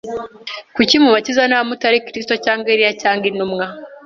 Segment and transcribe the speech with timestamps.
[0.75, 3.65] Kuki mubatiza niba mutari Kristo, cyangwa Eliya, cyangwa Intumwa?